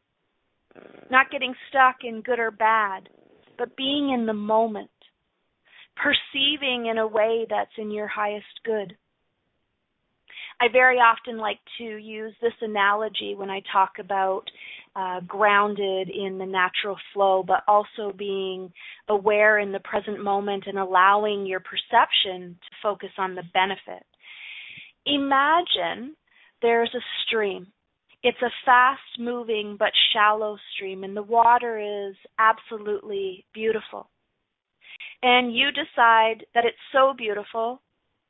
[1.11, 3.09] Not getting stuck in good or bad,
[3.59, 4.91] but being in the moment,
[5.97, 8.97] perceiving in a way that's in your highest good.
[10.61, 14.45] I very often like to use this analogy when I talk about
[14.95, 18.73] uh, grounded in the natural flow, but also being
[19.09, 24.05] aware in the present moment and allowing your perception to focus on the benefit.
[25.07, 26.15] Imagine
[26.61, 27.67] there's a stream
[28.23, 34.09] it's a fast moving but shallow stream, and the water is absolutely beautiful.
[35.23, 37.81] And you decide that it's so beautiful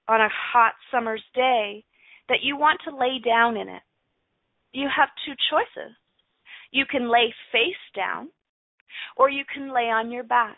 [0.09, 1.84] on a hot summer's day
[2.28, 3.82] that you want to lay down in it.
[4.72, 5.95] You have two choices.
[6.70, 8.30] You can lay face down,
[9.16, 10.57] or you can lay on your back.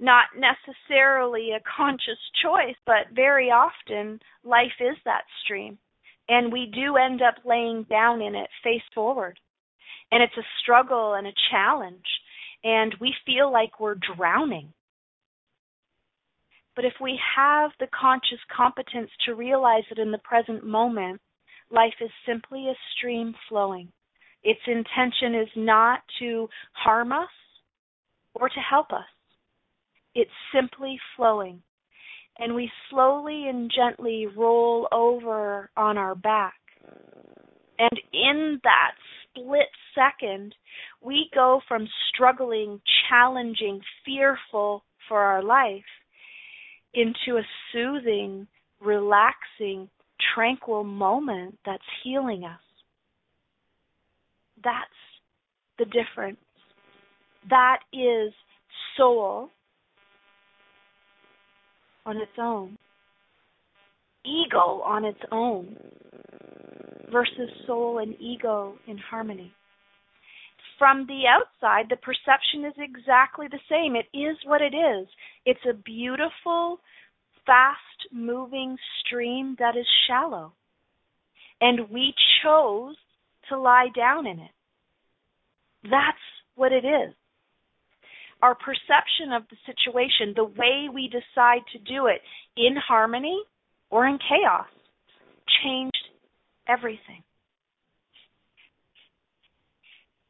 [0.00, 5.78] Not necessarily a conscious choice, but very often life is that stream
[6.28, 9.38] and we do end up laying down in it face forward.
[10.10, 12.04] And it's a struggle and a challenge,
[12.62, 14.72] and we feel like we're drowning.
[16.76, 21.20] But if we have the conscious competence to realize that in the present moment,
[21.70, 23.90] life is simply a stream flowing.
[24.42, 27.28] Its intention is not to harm us
[28.34, 29.04] or to help us.
[30.14, 31.62] It's simply flowing
[32.38, 36.54] and we slowly and gently roll over on our back.
[37.78, 38.92] And in that
[39.30, 40.54] split second,
[41.00, 45.82] we go from struggling, challenging, fearful for our life
[46.94, 48.46] into a soothing,
[48.80, 49.88] relaxing,
[50.34, 52.60] tranquil moment that's healing us.
[54.62, 54.80] That's
[55.78, 56.38] the difference.
[57.50, 58.32] That is
[58.96, 59.50] soul
[62.06, 62.76] on its own,
[64.24, 65.76] ego on its own,
[67.10, 69.52] versus soul and ego in harmony.
[70.78, 73.94] From the outside, the perception is exactly the same.
[73.94, 75.06] It is what it is.
[75.46, 76.80] It's a beautiful,
[77.46, 77.78] fast
[78.12, 80.52] moving stream that is shallow.
[81.60, 82.96] And we chose
[83.48, 84.50] to lie down in it.
[85.84, 86.18] That's
[86.56, 87.14] what it is.
[88.44, 92.20] Our perception of the situation, the way we decide to do it
[92.58, 93.42] in harmony
[93.88, 94.66] or in chaos,
[95.64, 95.96] changed
[96.68, 97.22] everything.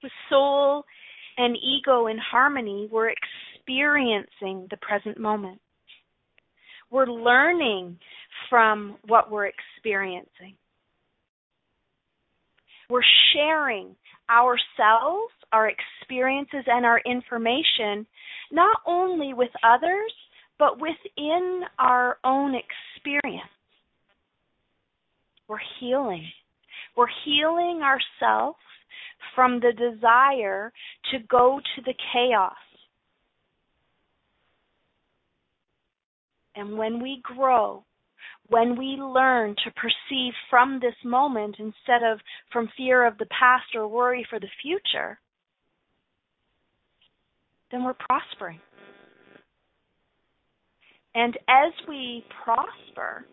[0.01, 0.85] With soul
[1.37, 5.61] and ego in harmony, we're experiencing the present moment.
[6.93, 7.99] We're learning
[8.49, 10.55] from what we're experiencing.
[12.89, 13.03] We're
[13.35, 13.97] sharing
[14.31, 18.07] ourselves, our experiences, and our information
[18.51, 20.12] not only with others,
[20.59, 23.49] but within our own experience.
[25.49, 26.27] We're healing.
[26.97, 28.59] We're healing ourselves
[29.35, 30.72] from the desire
[31.11, 32.53] to go to the chaos.
[36.57, 37.85] And when we grow,
[38.49, 42.20] when we learn to perceive from this moment instead of
[42.53, 45.18] from fear of the past or worry for the future,
[47.70, 48.61] then we're prospering.
[51.14, 53.24] And as we prosper,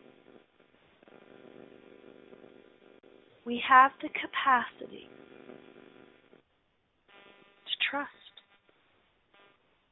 [3.45, 5.09] we have the capacity
[7.65, 8.09] to trust.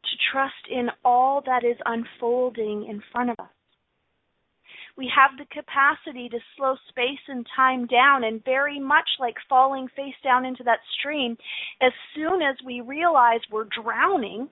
[0.03, 3.58] To trust in all that is unfolding in front of us.
[4.99, 9.87] We have the capacity to slow space and time down, and very much like falling
[9.95, 11.37] face down into that stream,
[11.81, 14.49] as soon as we realize we're drowning,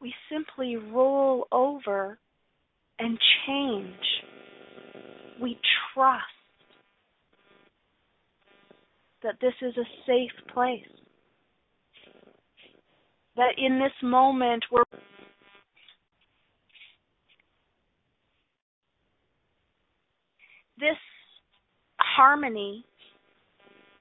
[0.00, 2.18] we simply roll over
[2.98, 3.92] and change.
[5.38, 5.58] We
[5.92, 6.24] trust
[9.22, 10.88] that this is a safe place.
[13.36, 14.84] That in this moment we're
[20.78, 20.96] this
[21.98, 22.84] harmony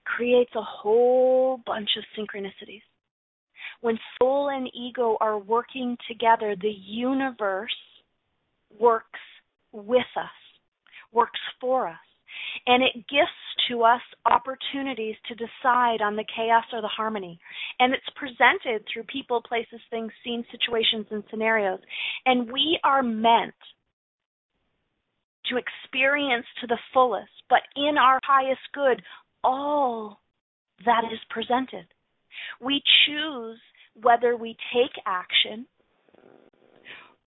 [0.05, 2.82] creates a whole bunch of synchronicities.
[3.82, 7.76] When soul and ego are working together, the universe
[8.80, 9.19] works
[9.71, 10.30] with us,
[11.11, 11.95] works for us,
[12.67, 17.39] and it gifts to us opportunities to decide on the chaos or the harmony.
[17.80, 21.80] And it's presented through people, places, things, scenes, situations, and scenarios.
[22.26, 23.53] And we are meant
[25.49, 29.01] to experience to the fullest, but in our highest good,
[29.43, 30.19] all
[30.85, 31.85] that is presented.
[32.61, 33.59] We choose
[34.01, 35.67] whether we take action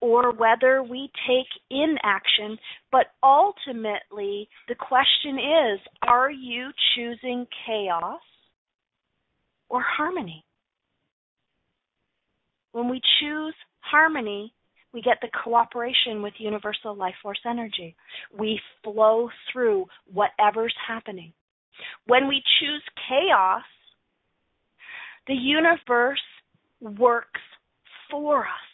[0.01, 2.57] or whether we take inaction,
[2.91, 8.21] but ultimately the question is are you choosing chaos
[9.69, 10.45] or harmony?
[12.71, 14.53] When we choose harmony,
[14.93, 17.95] we get the cooperation with universal life force energy.
[18.37, 21.33] We flow through whatever's happening.
[22.07, 23.63] When we choose chaos,
[25.27, 26.19] the universe
[26.81, 27.41] works
[28.09, 28.69] for us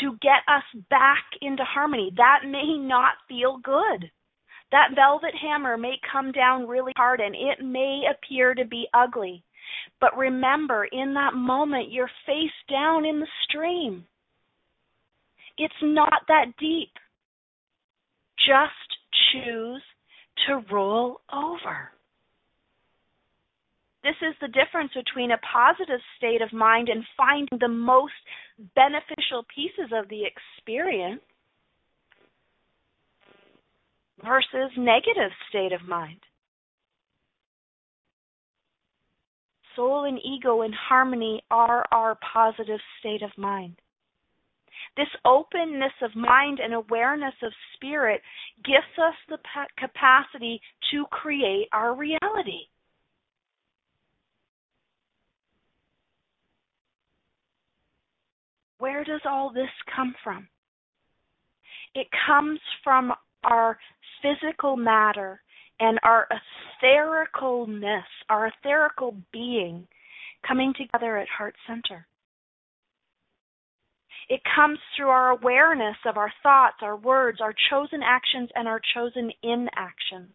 [0.00, 2.12] to get us back into harmony.
[2.16, 4.10] That may not feel good.
[4.70, 9.44] That velvet hammer may come down really hard and it may appear to be ugly.
[10.00, 14.06] But remember, in that moment, you're face down in the stream.
[15.58, 16.92] It's not that deep.
[18.38, 18.72] Just
[19.32, 19.82] choose
[20.46, 21.90] to roll over.
[24.02, 28.12] This is the difference between a positive state of mind and finding the most
[28.74, 31.22] beneficial pieces of the experience
[34.24, 36.18] versus negative state of mind.
[39.76, 43.76] Soul and ego in harmony are our positive state of mind.
[44.96, 48.20] This openness of mind and awareness of spirit
[48.64, 49.38] gives us the
[49.78, 52.66] capacity to create our reality.
[58.78, 60.48] Where does all this come from?
[61.94, 63.12] It comes from
[63.44, 63.78] our
[64.20, 65.40] physical matter
[65.80, 66.26] and our
[66.82, 69.86] ethericalness, our etherical being
[70.46, 72.06] coming together at heart center.
[74.28, 78.80] It comes through our awareness of our thoughts, our words, our chosen actions, and our
[78.94, 80.28] chosen inaction.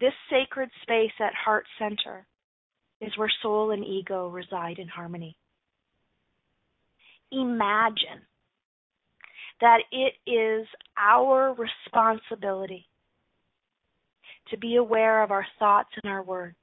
[0.00, 2.26] This sacred space at heart center
[3.00, 5.36] is where soul and ego reside in harmony.
[7.32, 8.22] Imagine
[9.60, 10.66] that it is
[10.98, 12.86] our responsibility
[14.50, 16.56] to be aware of our thoughts and our words,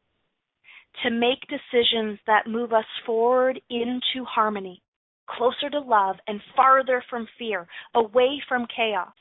[1.04, 4.82] to make decisions that move us forward into harmony,
[5.30, 9.14] closer to love, and farther from fear, away from chaos.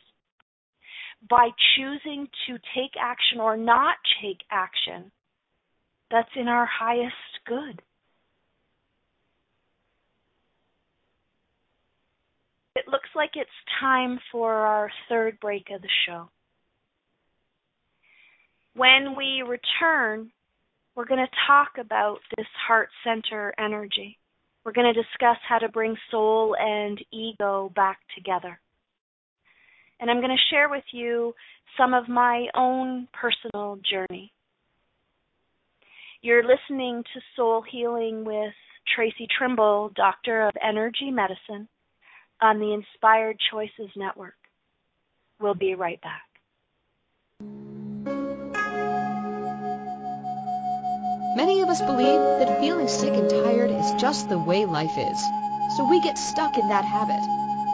[1.29, 5.11] By choosing to take action or not take action,
[6.11, 7.15] that's in our highest
[7.47, 7.83] good.
[12.77, 13.51] It looks like it's
[13.81, 16.29] time for our third break of the show.
[18.75, 20.31] When we return,
[20.97, 24.19] we're going to talk about this heart center energy.
[24.65, 28.59] We're going to discuss how to bring soul and ego back together.
[30.01, 31.35] And I'm going to share with you
[31.79, 34.33] some of my own personal journey.
[36.23, 38.55] You're listening to Soul Healing with
[38.97, 41.69] Traci Trimble, Doctor of Energy Medicine,
[42.41, 44.35] on the Inspired Choices Network.
[45.41, 46.26] We'll be right back.
[51.37, 55.23] Many of us believe that feeling sick and tired is just the way life is,
[55.77, 57.21] so we get stuck in that habit.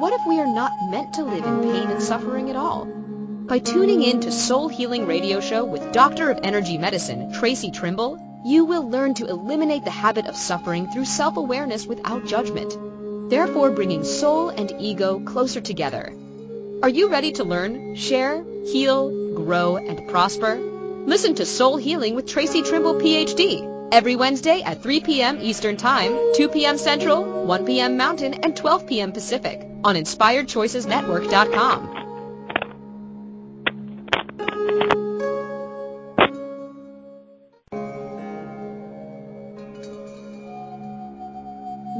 [0.00, 2.86] What if we are not meant to live in pain and suffering at all?
[2.86, 8.18] By tuning in to Soul Healing Radio Show with Doctor of Energy Medicine, Traci Trimble,
[8.44, 14.02] you will learn to eliminate the habit of suffering through self-awareness without judgment, therefore bringing
[14.02, 16.12] soul and ego closer together.
[16.82, 20.71] Are you ready to learn, share, heal, grow, and prosper?
[21.04, 25.38] Listen to Soul Healing with Traci Trimble, PhD, every Wednesday at 3 p.m.
[25.40, 26.78] Eastern Time, 2 p.m.
[26.78, 27.96] Central, 1 p.m.
[27.96, 29.10] Mountain, and 12 p.m.
[29.10, 31.98] Pacific on InspiredChoicesNetwork.com.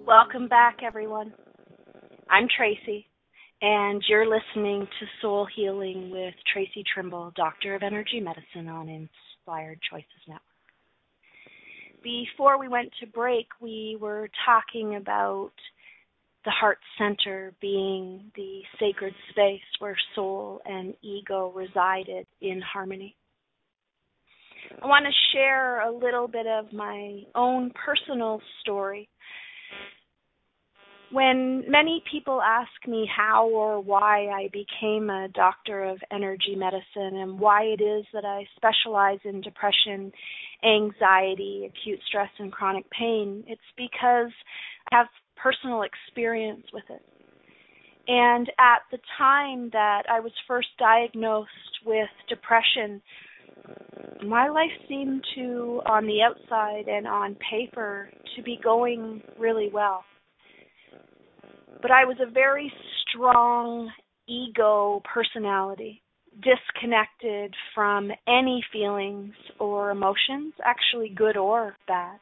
[0.06, 1.32] Welcome back, everyone.
[2.30, 3.06] I'm Traci,
[3.64, 9.78] and you're listening to Soul Healing with Traci Trimble, Doctor of Energy Medicine on Inspired
[9.90, 10.42] Choices Network.
[12.02, 15.52] Before we went to break, we were talking about
[16.44, 23.16] the heart center being the sacred space where soul and ego resided in harmony.
[24.82, 29.08] I want to share a little bit of my own personal story
[31.14, 37.20] when many people ask me how or why I became a doctor of energy medicine
[37.20, 40.10] and why it is that I specialize in depression,
[40.64, 44.32] anxiety, acute stress, and chronic pain, it's because
[44.90, 45.06] I have
[45.36, 47.02] personal experience with it.
[48.08, 51.48] And at the time that I was first diagnosed
[51.86, 53.00] with depression,
[54.26, 60.02] my life seemed to, on the outside and on paper, to be going really well
[61.82, 62.72] but I was a very
[63.02, 63.90] strong
[64.28, 66.02] ego personality,
[66.34, 72.18] disconnected from any feelings or emotions, actually good or bad.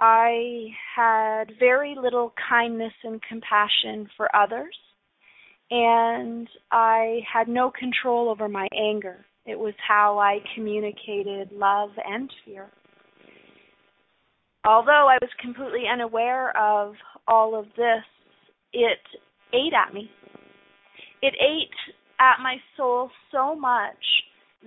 [0.00, 4.76] I had very little kindness and compassion for others,
[5.70, 9.24] and I had no control over my anger.
[9.46, 12.70] It was how I communicated love and fear
[14.64, 16.94] although I was completely unaware of
[17.26, 18.04] all of this,
[18.72, 18.98] it
[19.52, 20.10] ate at me.
[21.22, 23.94] It ate at my soul so much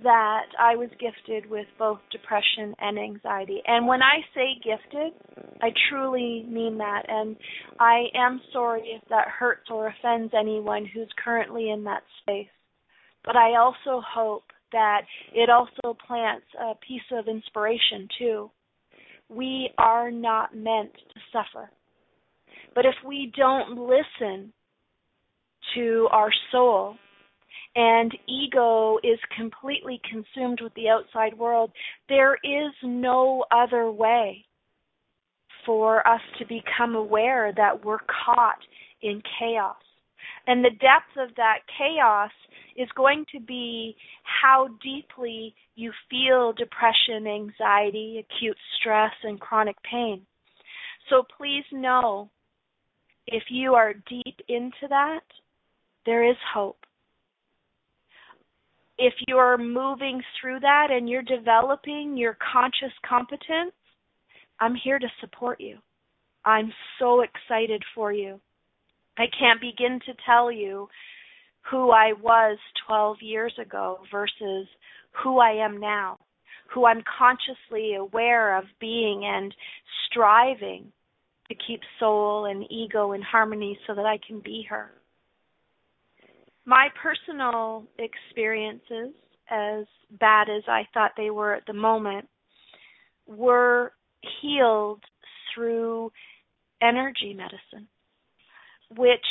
[0.02, 3.60] that I was gifted with both depression and anxiety.
[3.66, 5.12] And when I say gifted,
[5.60, 7.02] I truly mean that.
[7.08, 7.36] And
[7.80, 12.46] I am sorry if that hurts or offends anyone who's currently in that space.
[13.24, 15.02] But I also hope that
[15.34, 18.50] it also plants a piece of inspiration too
[19.28, 21.70] we are not meant to suffer.
[22.78, 24.52] But if we don't listen
[25.74, 26.94] to our soul
[27.74, 31.72] and ego is completely consumed with the outside world,
[32.08, 34.44] there is no other way
[35.66, 38.60] for us to become aware that we're caught
[39.02, 39.74] in chaos.
[40.46, 42.30] And the depth of that chaos
[42.76, 50.24] is going to be how deeply you feel depression, anxiety, acute stress, and chronic pain.
[51.10, 52.30] So please know
[53.32, 55.20] if you are deep into that,
[56.06, 56.78] there is hope.
[58.98, 63.72] if you're moving through that and you're developing your conscious competence,
[64.60, 65.78] I'm here to support you.
[66.44, 68.40] I'm so excited for you.
[69.16, 70.88] I can't begin to tell you
[71.70, 74.66] who I was 12 years ago versus
[75.22, 76.18] who I am now,
[76.72, 79.54] who I'm consciously aware of being and
[80.10, 80.92] striving
[81.50, 84.90] to keep soul and ego in harmony so that I can be her.
[86.64, 89.14] My personal experiences,
[89.50, 89.86] as
[90.20, 92.28] bad as I thought they were at the moment,
[93.26, 93.92] were
[94.42, 95.02] healed
[95.54, 96.12] through
[96.82, 97.88] energy medicine,
[98.96, 99.24] which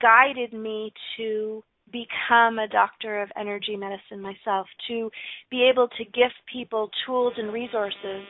[0.00, 5.10] guided me to become a doctor of energy medicine myself, to
[5.50, 8.24] be able to give people tools and resources.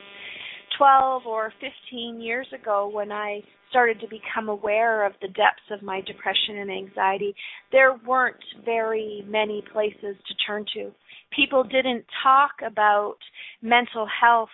[0.77, 5.81] 12 or 15 years ago, when I started to become aware of the depths of
[5.81, 7.35] my depression and anxiety,
[7.71, 10.91] there weren't very many places to turn to.
[11.35, 13.17] People didn't talk about
[13.61, 14.49] mental health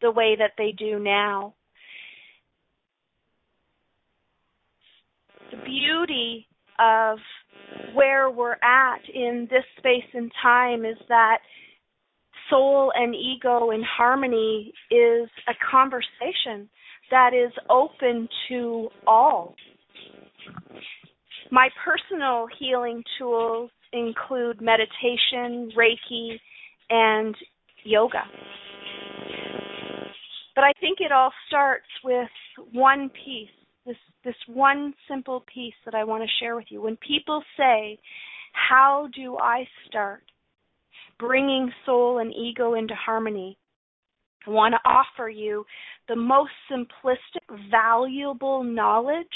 [0.00, 1.54] the way that they do now.
[5.50, 6.46] The beauty
[6.78, 7.18] of
[7.94, 11.38] where we're at in this space and time is that
[12.54, 16.68] soul and ego in harmony is a conversation
[17.10, 19.54] that is open to all.
[21.50, 26.38] My personal healing tools include meditation, Reiki,
[26.90, 27.34] and
[27.84, 28.22] yoga.
[30.54, 32.28] But I think it all starts with
[32.72, 33.48] one piece
[33.86, 36.80] this this one simple piece that I want to share with you.
[36.80, 37.98] When people say,
[38.52, 40.22] "How do I start
[41.18, 43.58] bringing soul and ego into harmony?"
[44.46, 45.64] I want to offer you
[46.08, 49.26] the most simplistic, valuable knowledge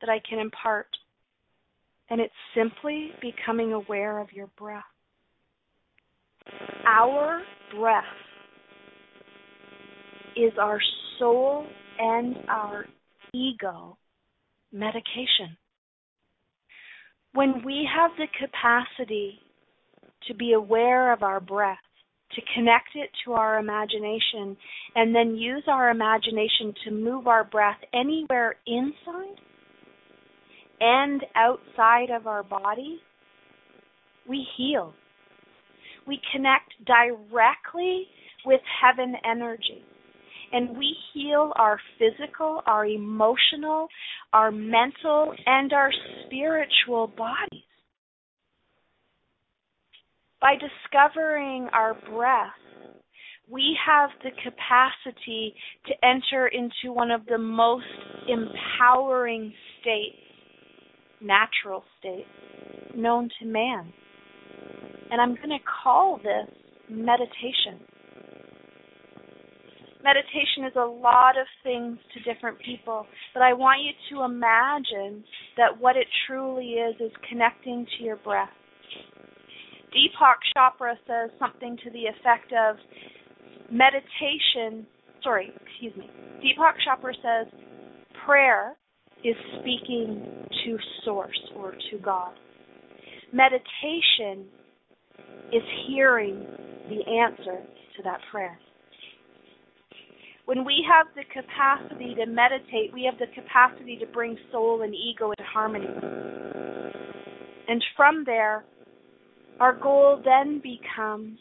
[0.00, 0.88] that I can impart.
[2.08, 4.84] And it's simply becoming aware of your breath.
[6.86, 7.42] Our
[7.78, 8.04] breath
[10.36, 10.80] is our
[11.18, 11.66] soul
[11.98, 12.86] and our
[13.32, 13.96] ego
[14.72, 15.56] medication.
[17.32, 19.40] When we have the capacity
[20.28, 21.78] to be aware of our breath,
[22.34, 24.56] to connect it to our imagination,
[24.94, 29.40] and then use our imagination to move our breath anywhere inside
[30.80, 32.98] and outside of our body,
[34.28, 34.92] we heal.
[36.06, 38.06] We connect directly
[38.44, 39.82] with heaven energy
[40.52, 43.88] and we heal our physical, our emotional,
[44.32, 45.90] our mental, and our
[46.26, 47.63] spiritual bodies.
[50.44, 52.52] By discovering our breath,
[53.48, 55.54] we have the capacity
[55.86, 57.86] to enter into one of the most
[58.28, 60.18] empowering states,
[61.22, 62.28] natural states,
[62.94, 63.90] known to man.
[65.10, 66.54] And I'm going to call this
[66.90, 67.80] meditation
[70.04, 75.24] meditation is a lot of things to different people, but I want you to imagine
[75.56, 78.50] that what it truly is is connecting to your breath.
[79.94, 82.76] Deepak Chopra says something to the effect of
[83.70, 84.86] meditation,
[85.22, 86.10] sorry, excuse me.
[86.42, 87.52] Deepak Chopra says
[88.26, 88.74] prayer
[89.22, 92.32] is speaking to source or to God.
[93.32, 94.46] Meditation
[95.52, 96.44] is hearing
[96.88, 97.62] the answer
[97.96, 98.58] to that prayer.
[100.46, 104.94] When we have the capacity to meditate, we have the capacity to bring soul and
[104.94, 105.86] ego into harmony.
[107.66, 108.64] And from there,
[109.60, 111.38] our goal then becomes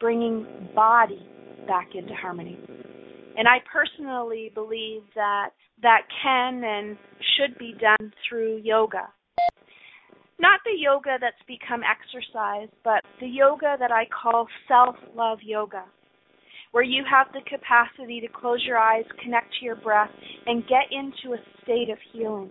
[0.00, 1.26] bringing body
[1.66, 2.58] back into harmony.
[3.36, 5.50] And I personally believe that
[5.82, 6.96] that can and
[7.36, 9.08] should be done through yoga.
[10.38, 15.84] Not the yoga that's become exercise, but the yoga that I call self love yoga
[16.74, 20.10] where you have the capacity to close your eyes, connect to your breath,
[20.44, 22.50] and get into a state of healing.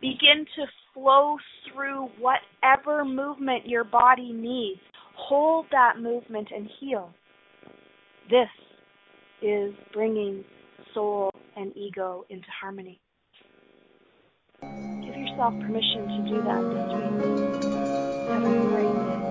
[0.00, 1.36] Begin to flow
[1.72, 4.80] through whatever movement your body needs.
[5.16, 7.10] Hold that movement and heal.
[8.30, 8.48] This
[9.42, 10.44] is bringing
[10.94, 13.00] soul and ego into harmony.
[14.62, 17.64] Give yourself permission to do that this week.
[18.28, 19.24] Have a great day.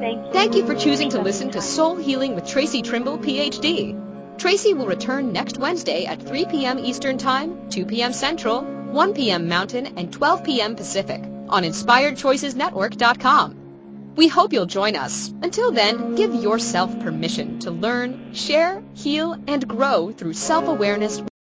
[0.00, 0.32] Thank you.
[0.32, 3.94] Thank you for choosing to listen to Soul Healing with Traci Trimble, PhD.
[4.38, 6.78] Traci will return next Wednesday at 3 p.m.
[6.78, 8.14] Eastern Time, 2 p.m.
[8.14, 9.48] Central, 1 p.m.
[9.48, 10.76] Mountain, and 12 p.m.
[10.76, 13.56] Pacific on InspiredChoicesNetwork.com.
[14.16, 15.32] We hope you'll join us.
[15.42, 21.22] Until then, give yourself permission to learn, share, heal, and grow through self-awareness